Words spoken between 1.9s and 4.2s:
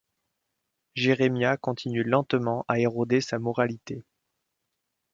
lentement à éroder sa moralité...